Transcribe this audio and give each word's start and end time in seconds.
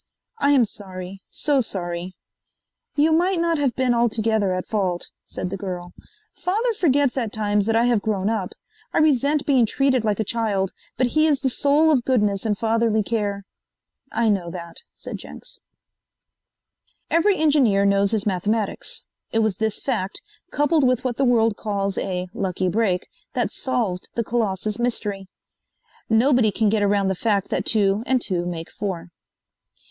"I 0.39 0.49
am 0.53 0.65
sorry 0.65 1.21
so 1.29 1.61
sorry." 1.61 2.15
"You 2.95 3.11
might 3.11 3.39
not 3.39 3.59
have 3.59 3.75
been 3.75 3.93
altogether 3.93 4.51
at 4.51 4.65
fault," 4.65 5.11
said 5.25 5.51
the 5.51 5.57
girl. 5.57 5.93
"Father 6.33 6.73
forgets 6.73 7.17
at 7.17 7.31
times 7.31 7.67
that 7.67 7.75
I 7.75 7.85
have 7.85 8.01
grown 8.01 8.27
up. 8.27 8.53
I 8.93 8.97
resent 8.97 9.45
being 9.45 9.67
treated 9.67 10.03
like 10.03 10.19
a 10.19 10.23
child, 10.23 10.71
but 10.97 11.05
he 11.13 11.27
is 11.27 11.41
the 11.41 11.51
soul 11.51 11.91
of 11.91 12.03
goodness 12.03 12.47
and 12.47 12.57
fatherly 12.57 13.03
care." 13.03 13.45
"I 14.11 14.27
know 14.27 14.49
that," 14.49 14.77
said 14.91 15.17
Jenks. 15.17 15.59
Every 17.11 17.37
engineer 17.37 17.85
knows 17.85 18.09
his 18.09 18.25
mathematics. 18.25 19.03
It 19.31 19.43
was 19.43 19.57
this 19.57 19.83
fact, 19.83 20.23
coupled 20.49 20.83
with 20.83 21.03
what 21.03 21.17
the 21.17 21.25
world 21.25 21.55
calls 21.57 21.99
a 21.99 22.27
"lucky 22.33 22.69
break," 22.69 23.07
that 23.33 23.51
solved 23.51 24.09
the 24.15 24.23
Colossus 24.23 24.79
mystery. 24.79 25.27
Nobody 26.09 26.49
can 26.49 26.69
get 26.69 26.81
around 26.81 27.09
the 27.09 27.13
fact 27.13 27.49
that 27.51 27.67
two 27.67 28.01
and 28.07 28.19
two 28.19 28.47
make 28.47 28.71
four. 28.71 29.11